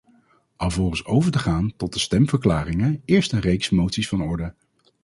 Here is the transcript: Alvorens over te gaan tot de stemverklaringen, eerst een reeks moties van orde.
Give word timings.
Alvorens 0.55 1.05
over 1.05 1.31
te 1.31 1.39
gaan 1.39 1.73
tot 1.75 1.93
de 1.93 1.99
stemverklaringen, 1.99 3.01
eerst 3.05 3.31
een 3.33 3.39
reeks 3.39 3.69
moties 3.69 4.07
van 4.09 4.21
orde. 4.21 4.53